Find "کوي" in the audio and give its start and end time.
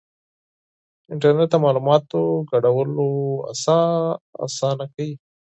4.93-5.13